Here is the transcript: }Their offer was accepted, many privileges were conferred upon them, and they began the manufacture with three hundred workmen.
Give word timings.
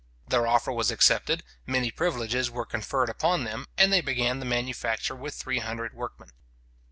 }Their 0.31 0.47
offer 0.47 0.71
was 0.71 0.89
accepted, 0.89 1.43
many 1.67 1.91
privileges 1.91 2.49
were 2.49 2.65
conferred 2.65 3.07
upon 3.07 3.43
them, 3.43 3.67
and 3.77 3.93
they 3.93 4.01
began 4.01 4.39
the 4.39 4.45
manufacture 4.45 5.15
with 5.15 5.35
three 5.35 5.59
hundred 5.59 5.93
workmen. 5.93 6.31